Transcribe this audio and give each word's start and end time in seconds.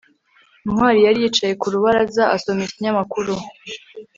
ntwali 0.65 0.99
yari 1.05 1.19
yicaye 1.23 1.53
ku 1.61 1.67
rubaraza, 1.73 2.23
asoma 2.35 2.61
ikinyamakuru 2.67 3.33